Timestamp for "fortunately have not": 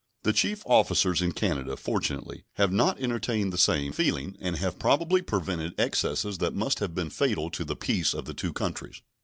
1.77-2.99